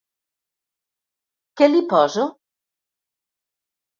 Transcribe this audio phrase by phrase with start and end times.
[1.61, 2.25] Què li poso?